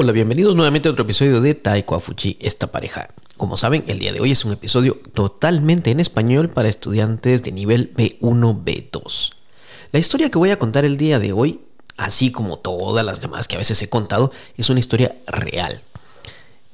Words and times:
Hola, 0.00 0.12
bienvenidos 0.12 0.54
nuevamente 0.54 0.86
a 0.86 0.92
otro 0.92 1.02
episodio 1.02 1.40
de 1.40 1.54
Taiko 1.56 1.96
Afuchi, 1.96 2.38
esta 2.40 2.68
pareja. 2.68 3.08
Como 3.36 3.56
saben, 3.56 3.82
el 3.88 3.98
día 3.98 4.12
de 4.12 4.20
hoy 4.20 4.30
es 4.30 4.44
un 4.44 4.52
episodio 4.52 4.96
totalmente 5.12 5.90
en 5.90 5.98
español 5.98 6.50
para 6.50 6.68
estudiantes 6.68 7.42
de 7.42 7.50
nivel 7.50 7.92
B1, 7.96 8.62
B2. 8.62 9.32
La 9.90 9.98
historia 9.98 10.30
que 10.30 10.38
voy 10.38 10.50
a 10.50 10.58
contar 10.60 10.84
el 10.84 10.98
día 10.98 11.18
de 11.18 11.32
hoy, 11.32 11.62
así 11.96 12.30
como 12.30 12.60
todas 12.60 13.04
las 13.04 13.20
demás 13.20 13.48
que 13.48 13.56
a 13.56 13.58
veces 13.58 13.82
he 13.82 13.88
contado, 13.88 14.30
es 14.56 14.70
una 14.70 14.78
historia 14.78 15.16
real. 15.26 15.82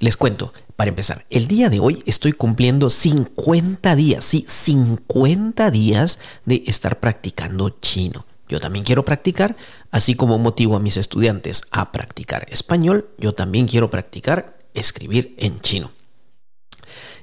Les 0.01 0.19
cuento, 0.19 0.53
para 0.77 0.91
empezar, 0.91 1.25
el 1.31 1.47
día 1.49 1.71
de 1.71 1.81
hoy 1.81 2.03
estoy 2.05 2.33
cumpliendo 2.35 2.91
50 2.91 3.97
días, 3.97 4.23
sí, 4.23 4.45
50 4.47 5.71
días 5.71 6.19
de 6.45 6.63
estar 6.67 7.01
practicando 7.01 7.71
chino. 7.81 8.27
Yo 8.49 8.61
también 8.61 8.85
quiero 8.85 9.05
practicar, 9.05 9.57
así 9.91 10.15
como 10.15 10.39
motivo 10.39 10.77
a 10.77 10.81
mis 10.81 10.97
estudiantes 10.97 11.63
a 11.71 11.93
practicar 11.93 12.47
español, 12.51 13.09
yo 13.19 13.35
también 13.35 13.67
quiero 13.67 13.91
practicar 13.91 14.59
escribir 14.75 15.35
en 15.39 15.61
chino. 15.61 15.91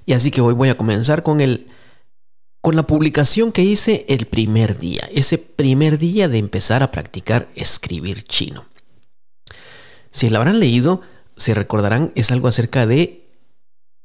Y 0.06 0.14
así 0.14 0.32
que 0.32 0.42
hoy 0.42 0.54
voy 0.54 0.70
a 0.70 0.78
comenzar 0.78 1.24
con 1.24 1.42
el 1.42 1.68
con 2.62 2.76
la 2.76 2.86
publicación 2.86 3.52
que 3.52 3.64
hice 3.64 4.06
el 4.08 4.28
primer 4.28 4.78
día, 4.78 5.10
ese 5.12 5.40
primer 5.40 5.98
día 5.98 6.28
de 6.28 6.38
empezar 6.38 6.84
a 6.84 6.92
practicar 6.92 7.50
escribir 7.56 8.24
chino. 8.24 8.66
Si 10.12 10.30
la 10.30 10.38
habrán 10.38 10.60
leído, 10.60 11.02
se 11.36 11.56
recordarán, 11.56 12.12
es 12.14 12.30
algo 12.32 12.48
acerca 12.48 12.86
de 12.86 13.26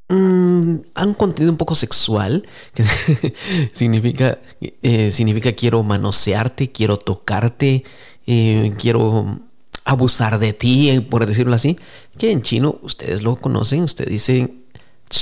Mm, 0.09 0.83
han 0.95 1.15
contenido 1.15 1.51
un 1.51 1.59
poco 1.59 1.75
sexual, 1.75 2.47
que 2.73 2.85
significa, 3.73 4.39
eh, 4.61 5.11
significa 5.11 5.53
quiero 5.53 5.83
manosearte, 5.83 6.71
quiero 6.71 6.97
tocarte, 6.97 7.85
eh, 8.27 8.73
quiero 8.79 9.41
abusar 9.85 10.39
de 10.39 10.53
ti, 10.53 10.91
eh, 10.91 11.01
por 11.01 11.27
decirlo 11.27 11.55
así, 11.55 11.77
que 12.19 12.31
en 12.31 12.43
chino 12.43 12.79
ustedes 12.83 13.23
lo 13.23 13.37
conocen, 13.37 13.83
ustedes 13.83 14.11
dicen 14.11 14.65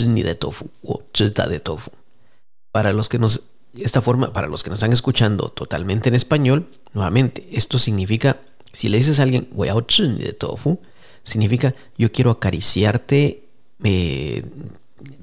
ni 0.07 0.23
de 0.23 0.35
tofu 0.35 0.69
o 0.83 1.03
de 1.49 1.61
tofu. 1.61 1.91
Para 2.71 2.93
los 2.93 3.09
que 3.09 3.19
nos, 3.19 3.53
esta 3.79 4.03
forma, 4.03 4.33
para 4.33 4.49
los 4.49 4.63
que 4.65 4.71
nos 4.71 4.79
están 4.79 4.93
escuchando 4.93 5.49
totalmente 5.49 6.09
en 6.11 6.15
español, 6.15 6.69
nuevamente, 6.93 7.47
esto 7.53 7.79
significa, 7.79 8.41
si 8.73 8.89
le 8.89 8.99
dices 8.99 9.19
a 9.21 9.23
alguien, 9.23 9.49
voy 9.53 9.69
a 9.69 9.75
ni 9.75 10.23
de 10.23 10.33
tofu, 10.35 10.79
significa 11.23 11.75
yo 11.97 12.13
quiero 12.13 12.31
acariciarte 12.31 13.45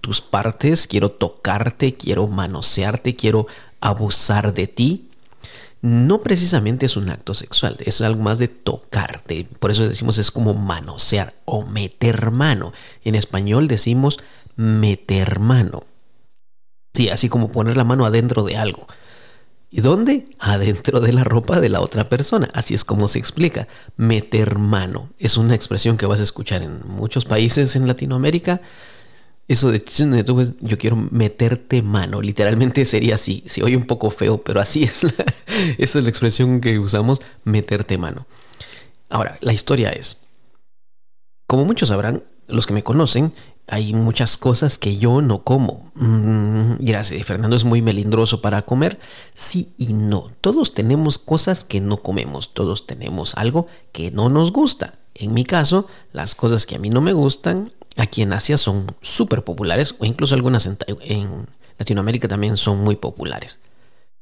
tus 0.01 0.21
partes, 0.21 0.87
quiero 0.87 1.09
tocarte, 1.11 1.93
quiero 1.93 2.27
manosearte, 2.27 3.15
quiero 3.15 3.47
abusar 3.79 4.53
de 4.53 4.67
ti. 4.67 5.07
No 5.81 6.21
precisamente 6.21 6.85
es 6.85 6.95
un 6.95 7.09
acto 7.09 7.33
sexual, 7.33 7.77
es 7.79 8.01
algo 8.01 8.21
más 8.21 8.38
de 8.38 8.47
tocarte. 8.47 9.47
Por 9.59 9.71
eso 9.71 9.88
decimos 9.88 10.17
es 10.19 10.29
como 10.29 10.53
manosear 10.53 11.33
o 11.45 11.65
meter 11.65 12.29
mano. 12.31 12.71
En 13.03 13.15
español 13.15 13.67
decimos 13.67 14.19
meter 14.55 15.39
mano. 15.39 15.83
Sí, 16.93 17.09
así 17.09 17.29
como 17.29 17.51
poner 17.51 17.77
la 17.77 17.83
mano 17.83 18.05
adentro 18.05 18.43
de 18.43 18.57
algo. 18.57 18.88
¿Y 19.73 19.79
dónde? 19.79 20.27
Adentro 20.38 20.99
de 20.99 21.13
la 21.13 21.23
ropa 21.23 21.61
de 21.61 21.69
la 21.69 21.79
otra 21.79 22.09
persona. 22.09 22.49
Así 22.53 22.73
es 22.73 22.83
como 22.83 23.07
se 23.07 23.19
explica. 23.19 23.69
Meter 23.95 24.59
mano. 24.59 25.09
Es 25.17 25.38
una 25.38 25.55
expresión 25.55 25.95
que 25.95 26.05
vas 26.05 26.19
a 26.19 26.23
escuchar 26.23 26.61
en 26.61 26.85
muchos 26.85 27.23
países 27.23 27.77
en 27.77 27.88
Latinoamérica. 27.88 28.61
Eso 29.52 29.69
de 29.69 29.83
yo 30.61 30.77
quiero 30.77 30.95
meterte 30.95 31.81
mano. 31.81 32.21
Literalmente 32.21 32.85
sería 32.85 33.16
así. 33.16 33.44
Se 33.47 33.61
oye 33.61 33.75
un 33.75 33.85
poco 33.85 34.09
feo, 34.09 34.41
pero 34.41 34.61
así 34.61 34.83
es. 34.83 35.03
esa 35.77 35.97
es 35.97 36.03
la 36.05 36.09
expresión 36.09 36.61
que 36.61 36.80
usamos, 36.80 37.21
meterte 37.44 37.97
mano. 37.97 38.25
Ahora, 39.09 39.38
la 39.41 39.52
historia 39.52 39.89
es. 39.89 40.22
Como 41.47 41.66
muchos 41.66 41.89
sabrán, 41.89 42.23
los 42.47 42.66
que 42.66 42.72
me 42.72 42.81
conocen, 42.81 43.34
hay 43.67 43.94
muchas 43.94 44.38
cosas 44.38 44.78
que 44.78 44.95
yo 44.95 45.22
no 45.22 45.44
como. 45.44 45.91
Mm, 45.95 46.75
gracias, 46.79 47.25
Fernando 47.25 47.57
es 47.57 47.66
muy 47.66 47.81
melindroso 47.81 48.41
para 48.41 48.62
comer. 48.62 49.00
Sí 49.33 49.73
y 49.78 49.91
no. 49.91 50.31
Todos 50.39 50.73
tenemos 50.73 51.19
cosas 51.19 51.66
que 51.66 51.81
no 51.81 51.97
comemos. 51.97 52.53
Todos 52.53 52.88
tenemos 52.88 53.35
algo 53.35 53.68
que 53.91 54.12
no 54.12 54.29
nos 54.29 54.53
gusta. 54.53 54.94
En 55.13 55.33
mi 55.33 55.44
caso, 55.44 55.88
las 56.13 56.35
cosas 56.35 56.66
que 56.66 56.75
a 56.75 56.79
mí 56.79 56.89
no 56.89 57.01
me 57.01 57.12
gustan, 57.12 57.73
aquí 57.97 58.22
en 58.22 58.34
Asia 58.34 58.57
son 58.57 58.88
súper 59.02 59.44
populares 59.44 59.96
o 60.00 60.06
incluso 60.06 60.35
algunas 60.35 60.66
en, 60.66 61.47
Latinoamérica 61.78 62.28
también 62.28 62.57
son 62.57 62.79
muy 62.79 62.96
populares. 62.96 63.59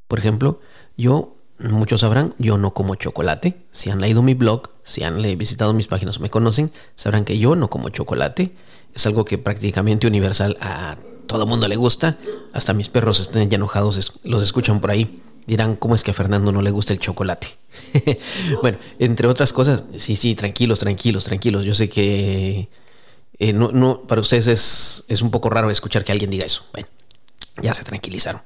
Por 0.08 0.18
ejemplo, 0.18 0.62
yo 0.96 1.36
muchos 1.60 2.02
sabrán, 2.02 2.34
yo 2.38 2.58
no 2.58 2.74
como 2.74 2.96
chocolate. 2.96 3.66
Si 3.72 3.90
han 3.90 4.00
leído 4.00 4.22
mi 4.22 4.34
blog, 4.34 4.70
si 4.84 5.04
han 5.04 5.22
visitado 5.38 5.74
mis 5.74 5.88
páginas 5.88 6.18
o 6.18 6.22
me 6.22 6.30
conocen, 6.30 6.72
sabrán 6.96 7.26
que 7.26 7.38
yo 7.38 7.58
no 7.58 7.70
como 7.70 7.90
chocolate. 7.90 8.54
Es 8.96 9.06
algo 9.06 9.26
que 9.26 9.38
prácticamente 9.38 10.08
universal 10.08 10.58
a 10.62 10.98
todo 11.28 11.46
mundo 11.46 11.68
le 11.68 11.76
gusta. 11.76 12.18
Hasta 12.54 12.74
mis 12.74 12.88
perros 12.88 13.20
estén 13.20 13.50
ya 13.50 13.56
enojados, 13.56 14.20
los 14.24 14.42
escuchan 14.42 14.80
por 14.80 14.92
ahí. 14.92 15.22
Dirán, 15.46 15.76
¿cómo 15.76 15.96
es 15.96 16.04
que 16.04 16.12
a 16.12 16.14
Fernando 16.14 16.52
no 16.52 16.62
le 16.62 16.72
gusta 16.72 16.94
el 16.94 17.00
chocolate? 17.00 17.48
bueno, 18.62 18.78
entre 19.00 19.28
otras 19.28 19.52
cosas, 19.52 19.84
sí, 19.98 20.16
sí, 20.16 20.36
tranquilos, 20.36 20.80
tranquilos, 20.80 21.26
tranquilos. 21.26 21.66
Yo 21.66 21.74
sé 21.74 21.90
que 21.90 22.70
eh, 23.40 23.54
no, 23.54 23.72
no, 23.72 24.02
para 24.04 24.22
ustedes 24.22 24.48
es, 24.48 25.06
es 25.08 25.22
un 25.22 25.32
poco 25.32 25.50
raro 25.50 25.72
escuchar 25.72 26.04
que 26.04 26.12
alguien 26.12 26.30
diga 26.30 26.46
eso. 26.46 26.66
Bueno, 26.74 26.90
ya 27.62 27.74
se 27.74 27.84
tranquilizaron. 27.84 28.42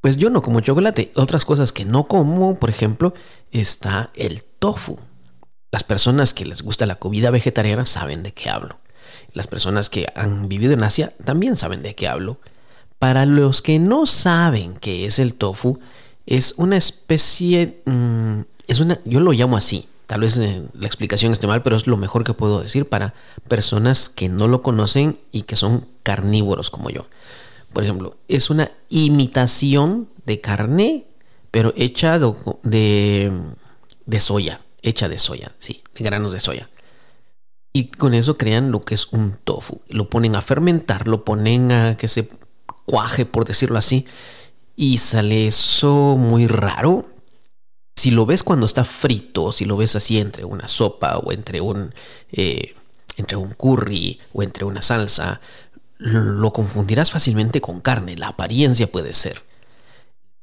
Pues 0.00 0.16
yo 0.16 0.30
no 0.30 0.40
como 0.40 0.60
chocolate. 0.60 1.10
Otras 1.16 1.44
cosas 1.44 1.72
que 1.72 1.84
no 1.84 2.06
como, 2.06 2.60
por 2.60 2.70
ejemplo, 2.70 3.12
está 3.50 4.10
el 4.14 4.44
tofu. 4.44 4.98
Las 5.72 5.82
personas 5.82 6.32
que 6.32 6.44
les 6.44 6.62
gusta 6.62 6.86
la 6.86 6.94
comida 6.94 7.30
vegetariana 7.30 7.86
saben 7.86 8.22
de 8.22 8.32
qué 8.32 8.48
hablo. 8.48 8.78
Las 9.32 9.48
personas 9.48 9.90
que 9.90 10.06
han 10.14 10.48
vivido 10.48 10.72
en 10.72 10.84
Asia 10.84 11.12
también 11.24 11.56
saben 11.56 11.82
de 11.82 11.96
qué 11.96 12.06
hablo. 12.06 12.40
Para 13.00 13.26
los 13.26 13.62
que 13.62 13.80
no 13.80 14.06
saben 14.06 14.76
qué 14.76 15.06
es 15.06 15.18
el 15.18 15.34
tofu, 15.34 15.80
es 16.24 16.54
una 16.56 16.76
especie, 16.76 17.82
mm, 17.84 18.40
es 18.68 18.80
una, 18.80 19.00
yo 19.04 19.18
lo 19.18 19.32
llamo 19.32 19.56
así. 19.56 19.88
Tal 20.06 20.20
vez 20.20 20.36
eh, 20.38 20.62
la 20.72 20.86
explicación 20.86 21.32
esté 21.32 21.46
mal, 21.46 21.62
pero 21.62 21.76
es 21.76 21.86
lo 21.86 21.96
mejor 21.96 22.24
que 22.24 22.32
puedo 22.32 22.62
decir 22.62 22.88
para 22.88 23.14
personas 23.48 24.08
que 24.08 24.28
no 24.28 24.46
lo 24.48 24.62
conocen 24.62 25.18
y 25.32 25.42
que 25.42 25.56
son 25.56 25.86
carnívoros 26.02 26.70
como 26.70 26.90
yo. 26.90 27.06
Por 27.72 27.82
ejemplo, 27.82 28.16
es 28.28 28.48
una 28.48 28.70
imitación 28.88 30.08
de 30.24 30.40
carne, 30.40 31.06
pero 31.50 31.74
hecha 31.76 32.18
de, 32.18 33.32
de 34.06 34.20
soya, 34.20 34.60
hecha 34.82 35.08
de 35.08 35.18
soya, 35.18 35.52
sí, 35.58 35.82
de 35.94 36.04
granos 36.04 36.32
de 36.32 36.40
soya. 36.40 36.70
Y 37.72 37.88
con 37.88 38.14
eso 38.14 38.38
crean 38.38 38.70
lo 38.70 38.84
que 38.84 38.94
es 38.94 39.12
un 39.12 39.36
tofu. 39.44 39.82
Lo 39.88 40.08
ponen 40.08 40.36
a 40.36 40.40
fermentar, 40.40 41.06
lo 41.08 41.24
ponen 41.24 41.72
a 41.72 41.96
que 41.98 42.08
se 42.08 42.30
cuaje, 42.86 43.26
por 43.26 43.44
decirlo 43.44 43.76
así. 43.76 44.06
Y 44.76 44.96
sale 44.96 45.46
eso 45.46 46.16
muy 46.16 46.46
raro. 46.46 47.06
Si 47.96 48.10
lo 48.10 48.26
ves 48.26 48.42
cuando 48.42 48.66
está 48.66 48.84
frito, 48.84 49.50
si 49.52 49.64
lo 49.64 49.76
ves 49.76 49.96
así 49.96 50.18
entre 50.18 50.44
una 50.44 50.68
sopa 50.68 51.16
o 51.16 51.32
entre 51.32 51.60
un, 51.60 51.94
eh, 52.30 52.74
entre 53.16 53.36
un 53.36 53.54
curry 53.54 54.20
o 54.32 54.42
entre 54.42 54.64
una 54.64 54.82
salsa, 54.82 55.40
lo 55.98 56.52
confundirás 56.52 57.10
fácilmente 57.10 57.60
con 57.60 57.80
carne. 57.80 58.16
La 58.16 58.28
apariencia 58.28 58.90
puede 58.90 59.14
ser. 59.14 59.42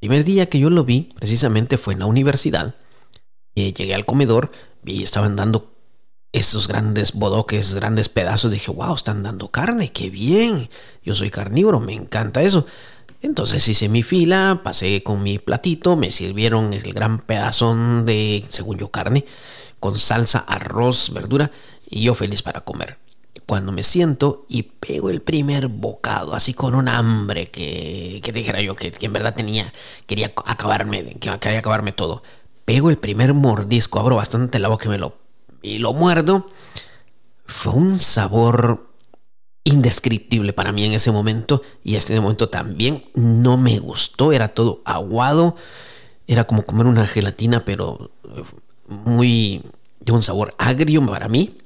El 0.01 0.09
primer 0.09 0.25
día 0.25 0.49
que 0.49 0.59
yo 0.59 0.69
lo 0.69 0.83
vi, 0.83 1.13
precisamente 1.17 1.77
fue 1.77 1.93
en 1.93 1.99
la 1.99 2.07
universidad. 2.07 2.75
Eh, 3.55 3.71
llegué 3.71 3.93
al 3.93 4.05
comedor 4.05 4.51
y 4.83 5.03
estaban 5.03 5.35
dando 5.35 5.73
esos 6.33 6.67
grandes 6.67 7.13
bodoques, 7.13 7.75
grandes 7.75 8.09
pedazos, 8.09 8.51
dije, 8.51 8.71
wow, 8.71 8.95
están 8.95 9.21
dando 9.21 9.51
carne, 9.51 9.91
qué 9.91 10.09
bien. 10.09 10.69
Yo 11.03 11.13
soy 11.13 11.29
carnívoro, 11.29 11.79
me 11.79 11.93
encanta 11.93 12.41
eso. 12.41 12.65
Entonces 13.23 13.65
hice 13.69 13.87
mi 13.87 14.03
fila, 14.03 14.61
pasé 14.65 15.01
con 15.01 15.23
mi 15.23 15.39
platito, 15.39 15.95
me 15.95 16.11
sirvieron 16.11 16.73
el 16.73 16.93
gran 16.93 17.19
pedazón 17.19 18.05
de, 18.05 18.43
según 18.49 18.77
yo, 18.77 18.91
carne, 18.91 19.25
con 19.79 19.97
salsa, 19.97 20.39
arroz, 20.39 21.11
verdura, 21.13 21.49
y 21.89 22.03
yo 22.03 22.15
feliz 22.15 22.43
para 22.43 22.61
comer. 22.61 22.97
Cuando 23.45 23.71
me 23.71 23.83
siento 23.83 24.45
y 24.49 24.63
pego 24.63 25.09
el 25.09 25.21
primer 25.21 25.69
bocado, 25.69 26.35
así 26.35 26.53
con 26.53 26.75
un 26.75 26.89
hambre 26.89 27.49
que, 27.49 28.19
que 28.21 28.33
dijera 28.33 28.61
yo 28.61 28.75
que, 28.75 28.91
en 28.99 29.13
verdad 29.13 29.33
tenía, 29.33 29.71
quería 30.05 30.33
acabarme, 30.45 31.17
que 31.17 31.39
quería 31.39 31.59
acabarme 31.59 31.93
todo. 31.93 32.23
Pego 32.65 32.89
el 32.89 32.97
primer 32.97 33.33
mordisco, 33.33 33.99
abro 33.99 34.17
bastante 34.17 34.59
la 34.59 34.67
boca 34.67 34.85
y 34.85 34.89
me 34.89 34.97
lo 34.97 35.17
y 35.61 35.79
lo 35.79 35.93
muerdo, 35.93 36.49
fue 37.45 37.71
un 37.73 37.97
sabor 37.97 38.92
indescriptible 39.63 40.53
para 40.53 40.71
mí 40.71 40.85
en 40.85 40.93
ese 40.93 41.11
momento 41.11 41.61
y 41.83 41.95
este 41.95 42.19
momento 42.19 42.49
también 42.49 43.03
no 43.13 43.57
me 43.57 43.79
gustó, 43.79 44.31
era 44.31 44.49
todo 44.49 44.81
aguado, 44.85 45.55
era 46.27 46.45
como 46.45 46.63
comer 46.63 46.85
una 46.85 47.07
gelatina 47.07 47.63
pero 47.63 48.11
eh, 48.25 48.43
muy 48.87 49.61
de 50.01 50.11
un 50.11 50.21
sabor 50.21 50.53
agrio 50.57 51.05
para 51.05 51.29
mí, 51.29 51.57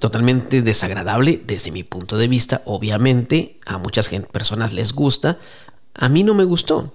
totalmente 0.00 0.62
desagradable 0.62 1.42
desde 1.46 1.70
mi 1.70 1.82
punto 1.82 2.16
de 2.16 2.28
vista, 2.28 2.62
obviamente 2.64 3.58
a 3.66 3.78
muchas 3.78 4.08
personas 4.32 4.72
les 4.72 4.94
gusta, 4.94 5.38
a 5.94 6.08
mí 6.08 6.22
no 6.22 6.34
me 6.34 6.44
gustó, 6.44 6.94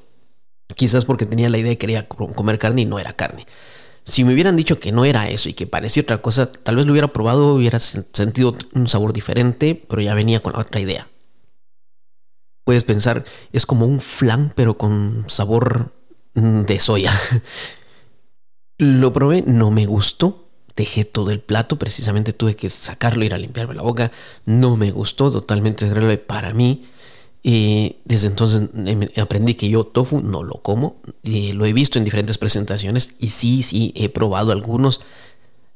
quizás 0.75 1.05
porque 1.05 1.25
tenía 1.25 1.49
la 1.49 1.59
idea 1.59 1.69
de 1.69 1.77
que 1.77 1.87
quería 1.87 2.07
comer 2.07 2.57
carne 2.57 2.81
y 2.81 2.85
no 2.85 2.97
era 2.97 3.13
carne. 3.13 3.45
Si 4.05 4.23
me 4.23 4.33
hubieran 4.33 4.55
dicho 4.55 4.79
que 4.79 4.91
no 4.91 5.05
era 5.05 5.29
eso 5.29 5.49
y 5.49 5.53
que 5.53 5.67
parecía 5.67 6.03
otra 6.03 6.21
cosa, 6.21 6.51
tal 6.51 6.75
vez 6.75 6.85
lo 6.85 6.91
hubiera 6.91 7.13
probado, 7.13 7.55
hubiera 7.55 7.79
sentido 7.79 8.55
un 8.73 8.87
sabor 8.87 9.13
diferente, 9.13 9.81
pero 9.87 10.01
ya 10.01 10.13
venía 10.13 10.41
con 10.41 10.55
otra 10.55 10.81
idea. 10.81 11.07
Puedes 12.65 12.83
pensar, 12.83 13.25
es 13.51 13.65
como 13.65 13.85
un 13.85 14.01
flan, 14.01 14.51
pero 14.55 14.77
con 14.77 15.25
sabor 15.27 15.93
mm, 16.33 16.61
de 16.61 16.79
soya. 16.79 17.13
Lo 18.77 19.13
probé, 19.13 19.43
no 19.45 19.71
me 19.71 19.85
gustó. 19.85 20.49
Dejé 20.75 21.05
todo 21.05 21.29
el 21.29 21.39
plato, 21.39 21.77
precisamente 21.77 22.33
tuve 22.33 22.55
que 22.55 22.69
sacarlo, 22.69 23.23
ir 23.23 23.33
a 23.33 23.37
limpiarme 23.37 23.75
la 23.75 23.83
boca. 23.83 24.11
No 24.45 24.75
me 24.75 24.91
gustó, 24.91 25.31
totalmente 25.31 26.17
para 26.17 26.53
mí. 26.53 26.85
Y 27.45 27.97
desde 28.05 28.27
entonces 28.27 28.69
em, 28.73 29.09
aprendí 29.21 29.55
que 29.55 29.67
yo 29.67 29.83
tofu 29.83 30.21
no 30.21 30.43
lo 30.43 30.61
como. 30.61 30.95
Y 31.21 31.51
lo 31.51 31.65
he 31.65 31.73
visto 31.73 31.99
en 31.99 32.05
diferentes 32.05 32.37
presentaciones 32.37 33.15
y 33.19 33.27
sí, 33.27 33.63
sí, 33.63 33.93
he 33.97 34.07
probado 34.07 34.53
algunos 34.53 35.01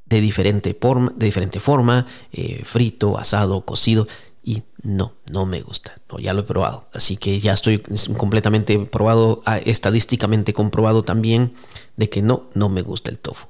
de 0.06 0.22
diferente 0.22 0.74
forma, 0.80 1.12
de 1.16 1.26
diferente 1.26 1.60
forma 1.60 2.08
eh, 2.32 2.62
frito, 2.64 3.18
asado, 3.18 3.66
cocido. 3.66 4.08
Y 4.42 4.64
no, 4.82 5.12
no 5.30 5.46
me 5.46 5.60
gusta. 5.60 6.00
No, 6.10 6.20
ya 6.20 6.34
lo 6.34 6.42
he 6.42 6.46
probado. 6.46 6.86
Así 6.94 7.18
que 7.18 7.38
ya 7.38 7.52
estoy 7.52 7.80
completamente 8.18 8.80
probado, 8.80 9.44
ah, 9.46 9.58
estadísticamente 9.58 10.54
comprobado 10.54 11.04
también 11.04 11.52
de 11.98 12.10
que 12.10 12.22
no, 12.22 12.44
no 12.54 12.70
me 12.70 12.82
gusta 12.82 13.12
el 13.12 13.20
tofu. 13.20 13.48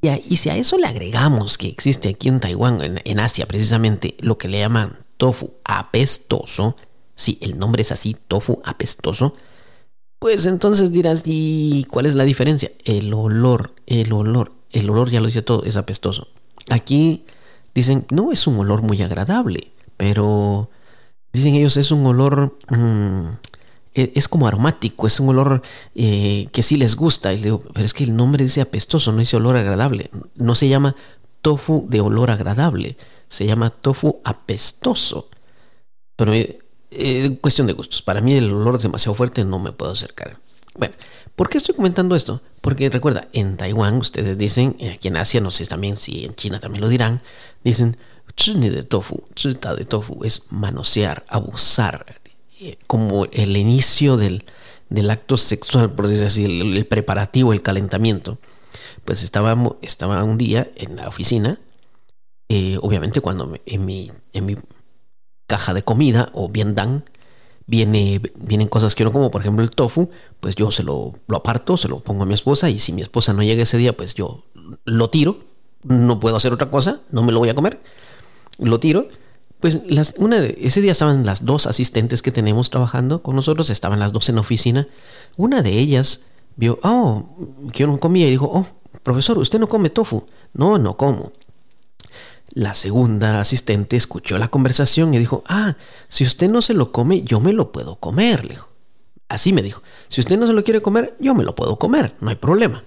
Y, 0.00 0.08
y 0.08 0.38
si 0.38 0.50
a 0.50 0.56
eso 0.56 0.76
le 0.76 0.88
agregamos 0.88 1.56
que 1.56 1.68
existe 1.68 2.08
aquí 2.08 2.26
en 2.26 2.40
Taiwán, 2.40 2.82
en, 2.82 3.00
en 3.04 3.20
Asia 3.20 3.46
precisamente, 3.46 4.16
lo 4.18 4.38
que 4.38 4.48
le 4.48 4.58
llaman 4.58 4.98
tofu 5.18 5.52
apestoso, 5.64 6.74
si 7.18 7.36
el 7.42 7.58
nombre 7.58 7.82
es 7.82 7.90
así, 7.90 8.16
tofu 8.28 8.62
apestoso, 8.64 9.32
pues 10.20 10.46
entonces 10.46 10.92
dirás, 10.92 11.22
¿y 11.26 11.84
cuál 11.90 12.06
es 12.06 12.14
la 12.14 12.24
diferencia? 12.24 12.70
El 12.84 13.12
olor, 13.12 13.74
el 13.86 14.12
olor, 14.12 14.52
el 14.70 14.88
olor 14.88 15.10
ya 15.10 15.20
lo 15.20 15.26
dice 15.26 15.42
todo, 15.42 15.64
es 15.64 15.76
apestoso. 15.76 16.28
Aquí 16.70 17.24
dicen, 17.74 18.06
no 18.10 18.30
es 18.30 18.46
un 18.46 18.58
olor 18.58 18.82
muy 18.82 19.02
agradable, 19.02 19.72
pero 19.96 20.70
dicen 21.32 21.56
ellos 21.56 21.76
es 21.76 21.90
un 21.90 22.06
olor, 22.06 22.56
mm, 22.68 23.28
e, 23.94 24.12
es 24.14 24.28
como 24.28 24.46
aromático, 24.46 25.08
es 25.08 25.18
un 25.18 25.30
olor 25.30 25.62
eh, 25.96 26.46
que 26.52 26.62
sí 26.62 26.76
les 26.76 26.94
gusta. 26.94 27.32
Y 27.32 27.42
digo, 27.42 27.58
pero 27.74 27.84
es 27.84 27.94
que 27.94 28.04
el 28.04 28.14
nombre 28.14 28.44
dice 28.44 28.60
apestoso, 28.60 29.10
no 29.10 29.18
dice 29.18 29.36
olor 29.36 29.56
agradable. 29.56 30.10
No 30.36 30.54
se 30.54 30.68
llama 30.68 30.94
tofu 31.42 31.84
de 31.88 32.00
olor 32.00 32.30
agradable, 32.30 32.96
se 33.26 33.44
llama 33.44 33.70
tofu 33.70 34.20
apestoso. 34.24 35.30
Pero 36.16 36.32
eh, 36.90 37.26
eh, 37.26 37.38
cuestión 37.40 37.66
de 37.66 37.72
gustos. 37.72 38.02
Para 38.02 38.20
mí 38.20 38.34
el 38.34 38.52
olor 38.52 38.76
es 38.76 38.82
demasiado 38.82 39.14
fuerte, 39.14 39.44
no 39.44 39.58
me 39.58 39.72
puedo 39.72 39.92
acercar. 39.92 40.38
Bueno, 40.76 40.94
¿por 41.36 41.48
qué 41.48 41.58
estoy 41.58 41.74
comentando 41.74 42.14
esto? 42.14 42.40
Porque 42.60 42.88
recuerda, 42.88 43.28
en 43.32 43.56
Taiwán 43.56 43.96
ustedes 43.96 44.36
dicen, 44.38 44.76
eh, 44.78 44.92
aquí 44.94 45.08
en 45.08 45.16
Asia, 45.16 45.40
no 45.40 45.50
sé 45.50 45.64
también 45.66 45.96
si 45.96 46.24
en 46.24 46.34
China 46.34 46.60
también 46.60 46.82
lo 46.82 46.88
dirán, 46.88 47.22
dicen, 47.64 47.96
ni 48.54 48.68
de 48.68 48.84
tofu, 48.84 49.24
de 49.42 49.84
tofu 49.84 50.24
es 50.24 50.44
manosear, 50.50 51.24
abusar, 51.28 52.06
eh, 52.60 52.76
como 52.86 53.26
el 53.32 53.56
inicio 53.56 54.16
del, 54.16 54.44
del 54.88 55.10
acto 55.10 55.36
sexual, 55.36 55.92
por 55.92 56.06
decir 56.06 56.24
así, 56.24 56.44
el, 56.44 56.86
preparativo, 56.86 57.52
el 57.52 57.62
calentamiento. 57.62 58.38
Pues 59.04 59.22
estaba, 59.22 59.56
estaba 59.82 60.22
un 60.22 60.38
día 60.38 60.70
en 60.76 60.96
la 60.96 61.08
oficina, 61.08 61.58
obviamente 62.80 63.20
cuando 63.20 63.54
en 63.66 63.84
mi, 63.84 64.12
en 64.32 64.46
mi 64.46 64.56
caja 65.48 65.74
de 65.74 65.82
comida 65.82 66.30
o 66.34 66.48
bien 66.48 66.76
dan, 66.76 67.04
viene, 67.66 68.20
vienen 68.36 68.68
cosas 68.68 68.94
que 68.94 69.02
no 69.02 69.12
como, 69.12 69.32
por 69.32 69.40
ejemplo 69.40 69.64
el 69.64 69.70
tofu, 69.70 70.10
pues 70.38 70.54
yo 70.54 70.70
se 70.70 70.84
lo, 70.84 71.14
lo 71.26 71.36
aparto, 71.38 71.76
se 71.76 71.88
lo 71.88 71.98
pongo 72.00 72.22
a 72.22 72.26
mi 72.26 72.34
esposa 72.34 72.70
y 72.70 72.78
si 72.78 72.92
mi 72.92 73.02
esposa 73.02 73.32
no 73.32 73.42
llega 73.42 73.64
ese 73.64 73.78
día, 73.78 73.96
pues 73.96 74.14
yo 74.14 74.44
lo 74.84 75.10
tiro, 75.10 75.40
no 75.82 76.20
puedo 76.20 76.36
hacer 76.36 76.52
otra 76.52 76.70
cosa, 76.70 77.00
no 77.10 77.22
me 77.22 77.32
lo 77.32 77.40
voy 77.40 77.48
a 77.48 77.54
comer, 77.54 77.80
lo 78.58 78.78
tiro. 78.78 79.08
Pues 79.58 79.80
las, 79.88 80.14
una 80.18 80.38
ese 80.38 80.80
día 80.80 80.92
estaban 80.92 81.26
las 81.26 81.44
dos 81.44 81.66
asistentes 81.66 82.22
que 82.22 82.30
tenemos 82.30 82.70
trabajando 82.70 83.22
con 83.22 83.34
nosotros, 83.34 83.70
estaban 83.70 83.98
las 83.98 84.12
dos 84.12 84.28
en 84.28 84.38
oficina. 84.38 84.86
Una 85.36 85.62
de 85.62 85.72
ellas 85.72 86.26
vio, 86.54 86.78
oh, 86.84 87.24
que 87.72 87.80
yo 87.80 87.86
no 87.88 87.98
comía 87.98 88.28
y 88.28 88.30
dijo, 88.30 88.48
oh, 88.52 88.66
profesor, 89.02 89.36
¿usted 89.38 89.58
no 89.58 89.68
come 89.68 89.90
tofu? 89.90 90.26
No, 90.52 90.78
no 90.78 90.96
como. 90.96 91.32
La 92.54 92.74
segunda 92.74 93.40
asistente 93.40 93.96
escuchó 93.96 94.38
la 94.38 94.48
conversación 94.48 95.12
y 95.14 95.18
dijo, 95.18 95.42
ah, 95.46 95.76
si 96.08 96.24
usted 96.24 96.48
no 96.48 96.62
se 96.62 96.74
lo 96.74 96.92
come, 96.92 97.22
yo 97.22 97.40
me 97.40 97.52
lo 97.52 97.72
puedo 97.72 97.96
comer, 97.96 98.44
le 98.44 98.50
dijo. 98.50 98.68
Así 99.28 99.52
me 99.52 99.62
dijo, 99.62 99.82
si 100.08 100.20
usted 100.20 100.38
no 100.38 100.46
se 100.46 100.54
lo 100.54 100.64
quiere 100.64 100.80
comer, 100.80 101.14
yo 101.20 101.34
me 101.34 101.44
lo 101.44 101.54
puedo 101.54 101.78
comer, 101.78 102.14
no 102.20 102.30
hay 102.30 102.36
problema. 102.36 102.84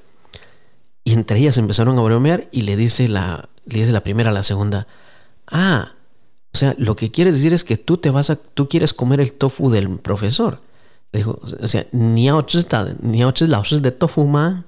Y 1.03 1.13
entre 1.13 1.39
ellas 1.39 1.57
empezaron 1.57 1.97
a 1.99 2.01
bromear 2.01 2.47
y 2.51 2.63
le 2.63 2.75
dice 2.75 3.07
la, 3.07 3.49
le 3.65 3.79
dice 3.79 3.91
la 3.91 4.03
primera 4.03 4.31
a 4.31 4.33
la 4.33 4.43
segunda, 4.43 4.87
ah, 5.47 5.93
o 6.53 6.57
sea, 6.57 6.75
lo 6.77 6.95
que 6.95 7.11
quieres 7.11 7.35
decir 7.35 7.53
es 7.53 7.63
que 7.63 7.77
tú 7.77 7.97
te 7.97 8.09
vas 8.09 8.29
a, 8.29 8.35
tú 8.35 8.67
quieres 8.67 8.93
comer 8.93 9.21
el 9.21 9.33
tofu 9.33 9.69
del 9.69 9.99
profesor. 9.99 10.61
Le 11.11 11.19
dijo, 11.19 11.39
o 11.61 11.67
sea, 11.67 11.85
ni 11.91 12.29
a 12.29 12.33
ni 13.01 13.23
a 13.23 13.31
de 13.31 13.91
tofu 13.91 14.25
ma. 14.25 14.65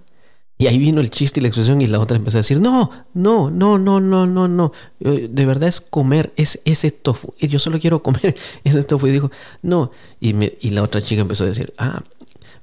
Y 0.58 0.68
ahí 0.68 0.78
vino 0.78 1.02
el 1.02 1.10
chiste 1.10 1.40
y 1.40 1.42
la 1.42 1.48
expresión 1.48 1.82
y 1.82 1.88
la 1.88 2.00
otra 2.00 2.16
empezó 2.16 2.38
a 2.38 2.40
decir, 2.40 2.62
no, 2.62 2.90
no, 3.14 3.50
no, 3.50 3.78
no, 3.80 4.00
no, 4.00 4.28
no, 4.28 4.48
no. 4.48 4.72
De 5.00 5.46
verdad 5.46 5.68
es 5.68 5.82
comer 5.82 6.32
es 6.38 6.62
ese 6.64 6.92
tofu. 6.92 7.34
Yo 7.40 7.60
solo 7.60 7.80
quiero 7.80 8.04
comer 8.04 8.36
ese 8.64 8.84
tofu. 8.84 9.08
Y 9.08 9.12
dijo, 9.12 9.32
no. 9.62 9.92
Y, 10.20 10.34
me, 10.34 10.54
y 10.62 10.70
la 10.70 10.84
otra 10.84 11.02
chica 11.02 11.22
empezó 11.22 11.44
a 11.44 11.48
decir, 11.48 11.74
ah, 11.78 12.04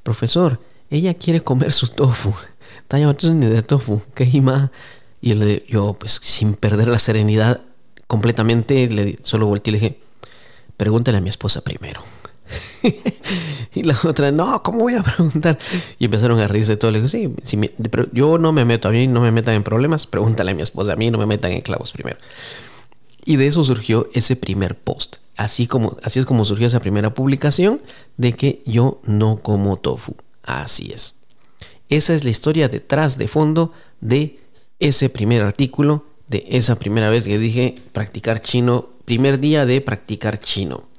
profesor, 0.03 0.61
ella 0.89 1.15
quiere 1.15 1.43
comer 1.43 1.73
su 1.73 1.89
tofu. 1.89 2.33
Taya 2.89 3.15
ni 3.35 3.47
de 3.47 3.63
tofu. 3.63 4.03
¿Qué 4.15 4.41
más? 4.41 4.71
Y 5.21 5.35
yo, 5.35 5.67
yo, 5.69 5.93
pues 5.95 6.19
sin 6.23 6.55
perder 6.55 6.89
la 6.89 6.99
serenidad 6.99 7.61
completamente, 8.07 8.89
le, 8.89 9.19
solo 9.23 9.47
volteé 9.47 9.71
y 9.71 9.73
le 9.75 9.81
dije, 9.81 10.01
pregúntale 10.77 11.19
a 11.19 11.21
mi 11.21 11.29
esposa 11.29 11.61
primero. 11.61 12.03
y 13.75 13.83
la 13.83 13.97
otra, 14.05 14.33
no, 14.33 14.63
¿cómo 14.63 14.81
voy 14.81 14.95
a 14.95 15.03
preguntar? 15.03 15.59
Y 15.99 16.07
empezaron 16.07 16.39
a 16.41 16.49
reírse 16.49 16.77
todo. 16.77 16.91
Le 16.91 17.01
digo, 17.01 17.09
sí, 17.09 17.71
yo 18.13 18.39
no 18.39 18.53
me 18.53 18.65
meto, 18.65 18.89
a 18.89 18.91
mí 18.91 19.07
no 19.07 19.21
me 19.21 19.31
metan 19.31 19.55
en 19.55 19.63
problemas, 19.63 20.07
pregúntale 20.07 20.53
a 20.53 20.55
mi 20.55 20.63
esposa, 20.63 20.93
a 20.93 20.97
mí 20.97 21.11
no 21.11 21.19
me 21.19 21.27
metan 21.27 21.53
en 21.53 21.61
clavos 21.61 21.93
primero. 21.93 22.19
Y 23.25 23.37
de 23.37 23.47
eso 23.47 23.63
surgió 23.65 24.09
ese 24.15 24.37
primer 24.37 24.77
post. 24.77 25.17
Así, 25.37 25.67
como, 25.67 25.97
así 26.03 26.19
es 26.19 26.27
como 26.27 26.45
surgió 26.45 26.67
esa 26.67 26.81
primera 26.81 27.15
publicación 27.15 27.81
de 28.17 28.33
que 28.33 28.63
yo 28.67 29.01
no 29.05 29.39
como 29.39 29.77
tofu. 29.77 30.15
Así 30.43 30.93
es. 30.93 31.15
Esa 31.89 32.15
es 32.15 32.25
la 32.25 32.31
historia 32.31 32.69
detrás 32.69 33.19
de 33.19 33.29
fondo 33.29 33.73
de 34.01 34.39
ese 34.79 35.09
primer 35.09 35.43
artículo, 35.43 36.07
de 36.29 36.45
esa 36.49 36.79
primera 36.79 37.11
vez 37.11 37.25
que 37.25 37.39
dije 37.39 37.75
practicar 37.93 38.43
chino, 38.43 38.91
primer 39.05 39.41
día 39.41 39.67
de 39.67 39.81
practicar 39.81 40.41
chino. 40.41 40.90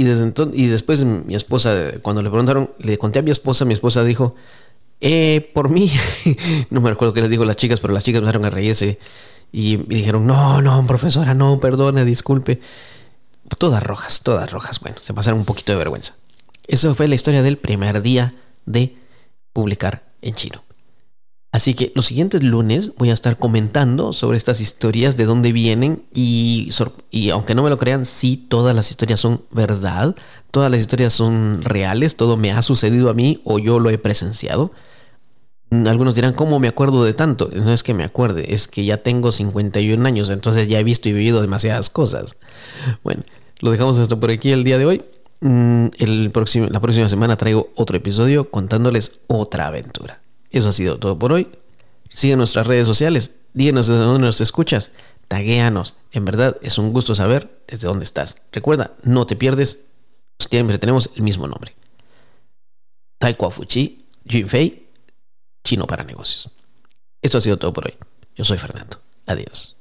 Y, 0.00 0.04
desde 0.04 0.22
entonces, 0.22 0.58
y 0.58 0.66
después 0.68 1.04
mi 1.04 1.34
esposa, 1.34 1.74
cuando 2.02 2.22
le 2.22 2.30
preguntaron, 2.30 2.70
le 2.78 2.96
conté 2.98 3.18
a 3.18 3.22
mi 3.22 3.32
esposa, 3.32 3.64
mi 3.64 3.74
esposa 3.74 4.04
dijo, 4.04 4.36
eh, 5.00 5.50
por 5.52 5.68
mí, 5.68 5.90
no 6.70 6.80
me 6.80 6.90
recuerdo 6.90 7.12
qué 7.12 7.20
les 7.20 7.30
dijo 7.30 7.44
las 7.44 7.56
chicas, 7.56 7.80
pero 7.80 7.92
las 7.92 8.04
chicas 8.04 8.20
empezaron 8.20 8.44
a 8.46 8.50
reírse 8.50 8.98
y, 9.52 9.76
dijeron, 9.76 10.26
no, 10.26 10.62
no, 10.62 10.86
profesora, 10.86 11.34
no, 11.34 11.58
perdone, 11.58 12.04
disculpe. 12.04 12.60
Todas 13.58 13.82
rojas, 13.82 14.20
todas 14.22 14.52
rojas. 14.52 14.78
Bueno, 14.80 14.98
se 15.00 15.14
pasaron 15.14 15.40
un 15.40 15.46
poquito 15.46 15.72
de 15.72 15.78
vergüenza. 15.78 16.14
Eso 16.66 16.94
fue 16.94 17.08
la 17.08 17.16
historia 17.16 17.42
del 17.42 17.56
primer 17.56 18.02
día 18.02 18.34
de 18.66 18.94
publicar 19.52 20.04
en 20.22 20.34
chino. 20.34 20.62
Así 21.50 21.72
que 21.72 21.92
los 21.94 22.04
siguientes 22.06 22.42
lunes 22.42 22.92
voy 22.98 23.08
a 23.08 23.14
estar 23.14 23.38
comentando 23.38 24.12
sobre 24.12 24.36
estas 24.36 24.60
historias, 24.60 25.16
de 25.16 25.24
dónde 25.24 25.52
vienen 25.52 26.02
y, 26.12 26.68
aunque 27.32 27.54
no 27.54 27.62
me 27.62 27.70
lo 27.70 27.78
crean, 27.78 28.04
sí, 28.04 28.36
todas 28.36 28.76
las 28.76 28.90
historias 28.90 29.20
son 29.20 29.42
verdad, 29.50 30.14
todas 30.50 30.70
las 30.70 30.80
historias 30.80 31.14
son 31.14 31.62
reales, 31.62 32.16
todo 32.16 32.36
me 32.36 32.52
ha 32.52 32.60
sucedido 32.60 33.08
a 33.08 33.14
mí 33.14 33.40
o 33.44 33.58
yo 33.58 33.78
lo 33.78 33.88
he 33.88 33.96
presenciado. 33.96 34.72
Algunos 35.70 36.14
dirán, 36.14 36.34
¿cómo 36.34 36.58
me 36.58 36.68
acuerdo 36.68 37.02
de 37.04 37.14
tanto? 37.14 37.50
No 37.54 37.72
es 37.72 37.82
que 37.82 37.94
me 37.94 38.04
acuerde, 38.04 38.52
es 38.52 38.68
que 38.68 38.84
ya 38.84 38.98
tengo 38.98 39.32
51 39.32 40.06
años, 40.06 40.28
entonces 40.28 40.68
ya 40.68 40.78
he 40.80 40.84
visto 40.84 41.08
y 41.08 41.12
vivido 41.12 41.40
demasiadas 41.40 41.88
cosas. 41.88 42.36
Bueno, 43.02 43.22
lo 43.60 43.70
dejamos 43.70 43.98
esto 43.98 44.20
por 44.20 44.30
aquí 44.30 44.52
el 44.52 44.64
día 44.64 44.76
de 44.76 44.84
hoy. 44.84 45.02
Mm, 45.40 45.86
el 45.98 46.30
próximo, 46.30 46.66
la 46.68 46.80
próxima 46.80 47.08
semana 47.08 47.36
traigo 47.36 47.70
otro 47.74 47.96
episodio 47.96 48.50
contándoles 48.50 49.20
otra 49.28 49.66
aventura. 49.66 50.20
Eso 50.50 50.68
ha 50.68 50.72
sido 50.72 50.98
todo 50.98 51.18
por 51.18 51.32
hoy. 51.32 51.48
Sigue 52.10 52.36
nuestras 52.36 52.66
redes 52.66 52.86
sociales. 52.86 53.36
Díganos 53.52 53.86
desde 53.88 54.02
dónde 54.02 54.26
nos 54.26 54.40
escuchas. 54.40 54.90
Taguéanos. 55.28 55.94
En 56.12 56.24
verdad 56.24 56.56
es 56.62 56.78
un 56.78 56.92
gusto 56.92 57.14
saber 57.14 57.62
desde 57.68 57.88
dónde 57.88 58.04
estás. 58.04 58.38
Recuerda, 58.52 58.92
no 59.02 59.26
te 59.26 59.36
pierdes. 59.36 59.86
Siempre 60.38 60.78
tenemos 60.78 61.10
el 61.16 61.22
mismo 61.22 61.46
nombre. 61.46 61.74
Taekwa 63.18 63.50
Fuchi, 63.50 64.06
Jinfei, 64.26 64.88
Chino 65.64 65.86
para 65.86 66.04
Negocios. 66.04 66.50
Esto 67.20 67.38
ha 67.38 67.40
sido 67.40 67.56
todo 67.56 67.72
por 67.72 67.86
hoy. 67.86 67.94
Yo 68.36 68.44
soy 68.44 68.58
Fernando. 68.58 69.00
Adiós. 69.26 69.77